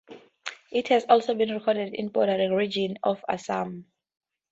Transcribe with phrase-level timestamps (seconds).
[0.71, 3.85] It has also been recorded in bordering regions of Assam.